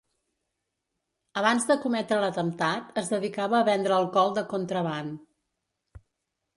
Abans 1.41 1.67
de 1.73 1.77
cometre 1.83 2.19
l'atemptat, 2.25 2.89
es 3.03 3.13
dedicava 3.15 3.59
a 3.61 3.69
vendre 3.71 3.97
alcohol 4.01 4.35
de 4.41 4.47
contraban. 4.57 5.17